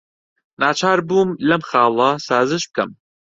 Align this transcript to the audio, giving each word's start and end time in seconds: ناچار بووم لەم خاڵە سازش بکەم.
ناچار 0.61 0.99
بووم 1.07 1.29
لەم 1.47 1.61
خاڵە 1.69 2.09
سازش 2.27 2.63
بکەم. 2.69 2.89